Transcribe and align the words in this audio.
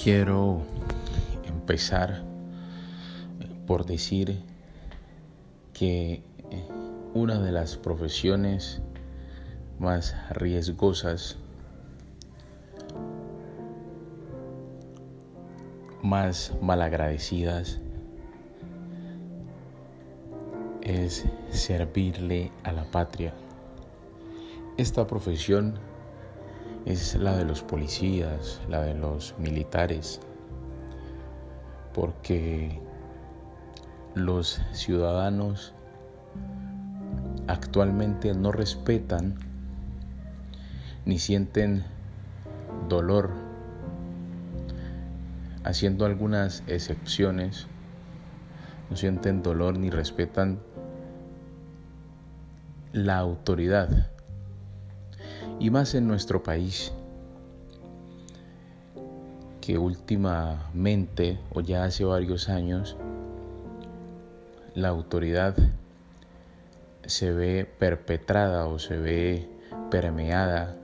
Quiero 0.00 0.62
empezar 1.44 2.22
por 3.66 3.84
decir 3.84 4.40
que 5.74 6.22
una 7.14 7.40
de 7.40 7.50
las 7.50 7.76
profesiones 7.76 8.80
más 9.80 10.14
riesgosas, 10.30 11.36
más 16.00 16.52
malagradecidas, 16.62 17.80
es 20.82 21.24
servirle 21.50 22.52
a 22.62 22.70
la 22.70 22.84
patria. 22.84 23.34
Esta 24.76 25.08
profesión 25.08 25.74
es 26.88 27.16
la 27.16 27.36
de 27.36 27.44
los 27.44 27.62
policías, 27.62 28.62
la 28.66 28.80
de 28.80 28.94
los 28.94 29.34
militares, 29.38 30.20
porque 31.92 32.80
los 34.14 34.62
ciudadanos 34.72 35.74
actualmente 37.46 38.32
no 38.32 38.52
respetan 38.52 39.34
ni 41.04 41.18
sienten 41.18 41.84
dolor, 42.88 43.32
haciendo 45.64 46.06
algunas 46.06 46.62
excepciones, 46.68 47.66
no 48.88 48.96
sienten 48.96 49.42
dolor 49.42 49.78
ni 49.78 49.90
respetan 49.90 50.58
la 52.94 53.18
autoridad 53.18 54.10
y 55.58 55.70
más 55.70 55.94
en 55.94 56.06
nuestro 56.06 56.42
país, 56.42 56.92
que 59.60 59.76
últimamente 59.78 61.38
o 61.50 61.60
ya 61.60 61.84
hace 61.84 62.04
varios 62.04 62.48
años 62.48 62.96
la 64.74 64.88
autoridad 64.88 65.56
se 67.04 67.32
ve 67.32 67.64
perpetrada 67.78 68.66
o 68.66 68.78
se 68.78 68.96
ve 68.96 69.48
permeada 69.90 70.76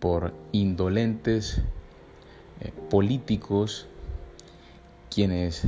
por 0.00 0.32
indolentes 0.50 1.60
eh, 2.60 2.72
políticos 2.90 3.86
quienes 5.10 5.62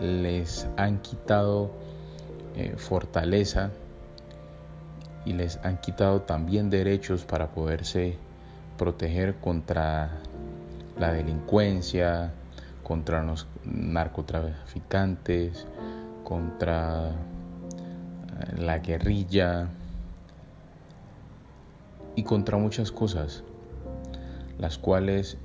les 0.00 0.66
han 0.76 1.00
quitado 1.00 1.70
eh, 2.56 2.74
fortaleza 2.76 3.70
y 5.24 5.32
les 5.32 5.58
han 5.64 5.78
quitado 5.78 6.22
también 6.22 6.70
derechos 6.70 7.24
para 7.24 7.48
poderse 7.48 8.16
proteger 8.76 9.36
contra 9.36 10.10
la 10.98 11.12
delincuencia, 11.12 12.32
contra 12.82 13.22
los 13.22 13.46
narcotraficantes, 13.64 15.66
contra 16.24 17.10
eh, 17.10 17.12
la 18.58 18.78
guerrilla 18.78 19.68
y 22.16 22.22
contra 22.22 22.56
muchas 22.56 22.90
cosas, 22.90 23.44
las 24.58 24.78
cuales 24.78 25.36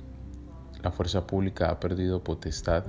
la 0.82 0.90
fuerza 0.90 1.26
pública 1.26 1.70
ha 1.70 1.80
perdido 1.80 2.22
potestad. 2.22 2.84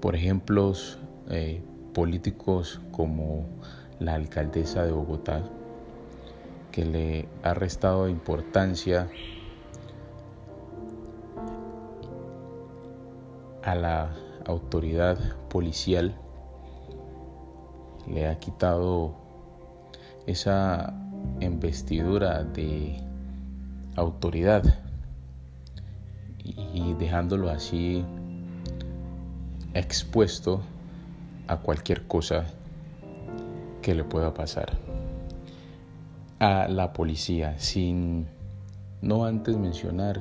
Por 0.00 0.16
ejemplos, 0.16 0.98
eh, 1.30 1.62
políticos 1.94 2.80
como 2.92 3.46
la 4.00 4.14
alcaldesa 4.14 4.84
de 4.84 4.92
Bogotá, 4.92 5.42
que 6.72 6.84
le 6.84 7.28
ha 7.42 7.54
restado 7.54 8.08
importancia 8.08 9.08
a 13.62 13.74
la 13.74 14.14
autoridad 14.44 15.16
policial, 15.48 16.14
le 18.06 18.26
ha 18.28 18.38
quitado 18.38 19.14
esa 20.26 20.92
investidura 21.40 22.42
de 22.44 22.96
autoridad 23.96 24.62
y 26.42 26.92
dejándolo 26.94 27.48
así 27.48 28.04
expuesto 29.72 30.60
a 31.46 31.58
cualquier 31.58 32.06
cosa 32.06 32.46
que 33.82 33.94
le 33.94 34.04
pueda 34.04 34.34
pasar. 34.34 34.78
A 36.38 36.68
la 36.68 36.92
policía, 36.92 37.58
sin 37.58 38.26
no 39.02 39.24
antes 39.24 39.56
mencionar 39.56 40.20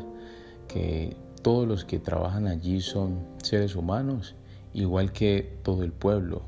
que 0.68 1.16
todos 1.42 1.68
los 1.68 1.86
que 1.86 2.00
trabajan 2.00 2.48
allí 2.48 2.82
son 2.82 3.20
seres 3.42 3.76
humanos, 3.76 4.36
igual 4.74 5.12
que 5.12 5.58
todo 5.64 5.84
el 5.84 5.92
pueblo. 5.92 6.44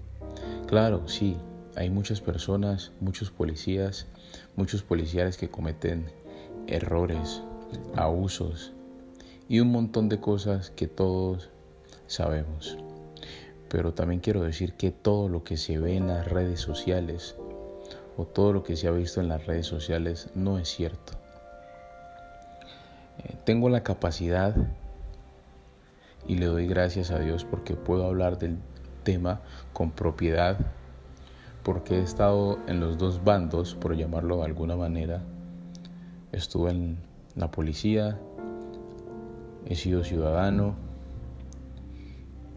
Claro, 0.67 1.07
sí, 1.07 1.37
hay 1.75 1.89
muchas 1.89 2.21
personas, 2.21 2.91
muchos 2.99 3.31
policías, 3.31 4.07
muchos 4.55 4.83
policías 4.83 5.37
que 5.37 5.49
cometen 5.49 6.05
errores, 6.67 7.41
abusos 7.95 8.73
y 9.47 9.59
un 9.59 9.71
montón 9.71 10.09
de 10.09 10.19
cosas 10.19 10.69
que 10.71 10.87
todos 10.87 11.49
sabemos 12.07 12.77
pero 13.75 13.93
también 13.93 14.21
quiero 14.21 14.41
decir 14.41 14.75
que 14.75 14.89
todo 14.89 15.27
lo 15.27 15.43
que 15.43 15.57
se 15.57 15.77
ve 15.79 15.97
en 15.97 16.07
las 16.07 16.29
redes 16.29 16.61
sociales 16.61 17.35
o 18.15 18.23
todo 18.23 18.53
lo 18.53 18.63
que 18.63 18.77
se 18.77 18.87
ha 18.87 18.91
visto 18.91 19.19
en 19.19 19.27
las 19.27 19.45
redes 19.45 19.65
sociales 19.65 20.29
no 20.33 20.57
es 20.57 20.69
cierto. 20.69 21.11
Eh, 23.17 23.35
tengo 23.43 23.67
la 23.67 23.83
capacidad 23.83 24.55
y 26.25 26.37
le 26.37 26.45
doy 26.45 26.67
gracias 26.67 27.11
a 27.11 27.19
Dios 27.19 27.43
porque 27.43 27.73
puedo 27.75 28.05
hablar 28.05 28.39
del 28.39 28.59
tema 29.03 29.41
con 29.73 29.91
propiedad, 29.91 30.57
porque 31.61 31.95
he 31.95 32.01
estado 32.01 32.59
en 32.67 32.79
los 32.79 32.97
dos 32.97 33.25
bandos, 33.25 33.75
por 33.75 33.93
llamarlo 33.97 34.37
de 34.37 34.45
alguna 34.45 34.77
manera. 34.77 35.21
Estuve 36.31 36.71
en 36.71 36.97
la 37.35 37.51
policía, 37.51 38.17
he 39.65 39.75
sido 39.75 40.05
ciudadano, 40.05 40.84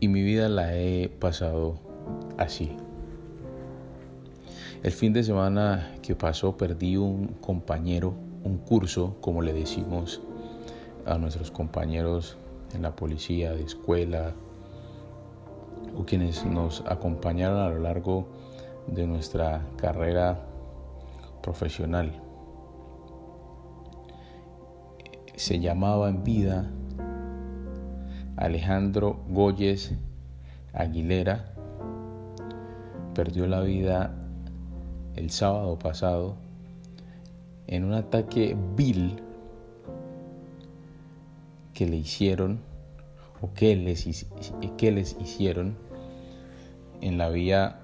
y 0.00 0.08
mi 0.08 0.22
vida 0.22 0.48
la 0.48 0.76
he 0.76 1.08
pasado 1.08 1.76
así. 2.36 2.76
El 4.82 4.92
fin 4.92 5.12
de 5.12 5.24
semana 5.24 5.94
que 6.02 6.14
pasó 6.14 6.56
perdí 6.56 6.96
un 6.96 7.28
compañero, 7.40 8.14
un 8.44 8.58
curso, 8.58 9.16
como 9.20 9.42
le 9.42 9.52
decimos 9.52 10.20
a 11.04 11.18
nuestros 11.18 11.50
compañeros 11.50 12.36
en 12.74 12.82
la 12.82 12.94
policía, 12.94 13.52
de 13.52 13.64
escuela, 13.64 14.34
o 15.96 16.04
quienes 16.04 16.44
nos 16.44 16.84
acompañaron 16.86 17.58
a 17.58 17.70
lo 17.70 17.80
largo 17.80 18.28
de 18.86 19.06
nuestra 19.06 19.66
carrera 19.76 20.46
profesional. 21.42 22.12
Se 25.34 25.58
llamaba 25.58 26.08
en 26.08 26.22
vida 26.22 26.70
Alejandro 28.38 29.18
Goyes 29.28 29.92
Aguilera 30.72 31.52
perdió 33.12 33.48
la 33.48 33.60
vida 33.62 34.14
el 35.16 35.30
sábado 35.30 35.76
pasado 35.76 36.36
en 37.66 37.82
un 37.84 37.94
ataque 37.94 38.56
vil 38.76 39.20
que 41.74 41.86
le 41.86 41.96
hicieron 41.96 42.60
o 43.40 43.52
que 43.54 43.74
les, 43.74 44.26
que 44.76 44.92
les 44.92 45.16
hicieron 45.20 45.76
en 47.00 47.18
la 47.18 47.30
vía 47.30 47.80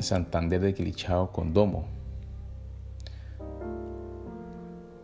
Santander 0.00 0.60
de 0.60 0.74
Quilichao 0.74 1.32
con 1.32 1.54
Domo. 1.54 1.86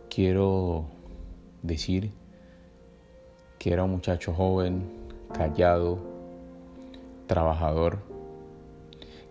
Quiero 0.09 0.85
decir 1.63 2.11
que 3.65 3.73
era 3.73 3.83
un 3.83 3.89
muchacho 3.89 4.31
joven, 4.31 4.83
callado, 5.33 5.97
trabajador, 7.25 7.97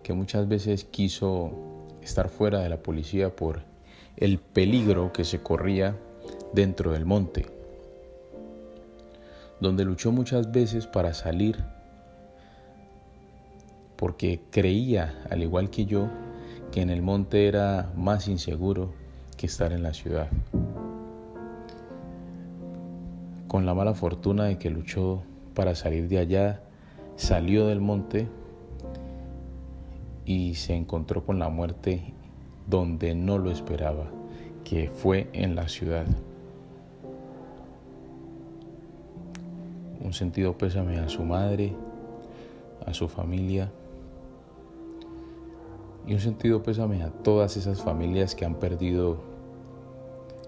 que 0.03 0.11
muchas 0.11 0.49
veces 0.49 0.83
quiso 0.83 1.51
estar 2.01 2.27
fuera 2.27 2.59
de 2.59 2.67
la 2.67 2.75
policía 2.75 3.33
por 3.33 3.61
el 4.17 4.39
peligro 4.39 5.13
que 5.13 5.23
se 5.23 5.39
corría 5.41 5.95
dentro 6.51 6.91
del 6.91 7.05
monte, 7.05 7.45
donde 9.61 9.85
luchó 9.85 10.11
muchas 10.11 10.51
veces 10.51 10.85
para 10.85 11.13
salir, 11.13 11.63
porque 13.95 14.41
creía, 14.51 15.17
al 15.29 15.43
igual 15.43 15.69
que 15.69 15.85
yo, 15.85 16.09
que 16.73 16.81
en 16.81 16.89
el 16.89 17.01
monte 17.01 17.47
era 17.47 17.89
más 17.95 18.27
inseguro 18.27 18.91
que 19.37 19.45
estar 19.45 19.71
en 19.71 19.81
la 19.81 19.93
ciudad 19.93 20.27
con 23.55 23.65
la 23.65 23.73
mala 23.73 23.93
fortuna 23.93 24.43
de 24.43 24.57
que 24.57 24.69
luchó 24.69 25.23
para 25.53 25.75
salir 25.75 26.09
de 26.09 26.17
allá, 26.17 26.61
salió 27.15 27.67
del 27.67 27.79
monte 27.79 28.27
y 30.25 30.55
se 30.55 30.75
encontró 30.75 31.25
con 31.25 31.39
la 31.39 31.47
muerte 31.47 32.13
donde 32.67 33.15
no 33.15 33.37
lo 33.37 33.49
esperaba, 33.49 34.11
que 34.65 34.89
fue 34.89 35.29
en 35.31 35.55
la 35.55 35.69
ciudad. 35.69 36.05
un 40.01 40.11
sentido 40.11 40.57
pésame 40.57 40.99
a 40.99 41.07
su 41.07 41.23
madre, 41.23 41.73
a 42.85 42.93
su 42.93 43.07
familia 43.07 43.71
y 46.05 46.13
un 46.13 46.19
sentido 46.19 46.61
pésame 46.61 47.03
a 47.03 47.09
todas 47.09 47.55
esas 47.55 47.81
familias 47.81 48.35
que 48.35 48.43
han 48.43 48.55
perdido 48.55 49.23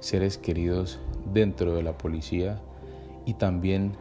seres 0.01 0.37
queridos 0.37 0.99
dentro 1.31 1.73
de 1.73 1.83
la 1.83 1.97
policía 1.97 2.61
y 3.27 3.33
también 3.33 3.91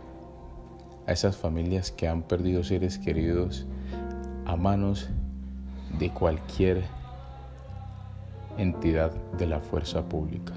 a 1.07 1.13
esas 1.13 1.37
familias 1.37 1.91
que 1.91 2.07
han 2.07 2.23
perdido 2.23 2.63
seres 2.63 2.97
queridos 2.97 3.67
a 4.47 4.57
manos 4.57 5.11
de 5.99 6.11
cualquier 6.11 6.85
entidad 8.57 9.11
de 9.37 9.47
la 9.47 9.61
fuerza 9.61 10.09
pública. 10.09 10.55